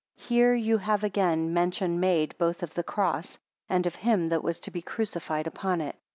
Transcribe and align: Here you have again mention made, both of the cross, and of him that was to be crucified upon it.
Here 0.17 0.55
you 0.55 0.79
have 0.79 1.03
again 1.03 1.53
mention 1.53 1.99
made, 1.99 2.35
both 2.39 2.63
of 2.63 2.73
the 2.73 2.81
cross, 2.81 3.37
and 3.69 3.85
of 3.85 3.97
him 3.97 4.29
that 4.29 4.43
was 4.43 4.59
to 4.61 4.71
be 4.71 4.81
crucified 4.81 5.45
upon 5.45 5.79
it. 5.79 5.95